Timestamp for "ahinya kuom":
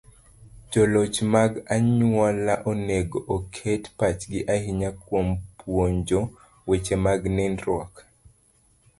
4.53-5.27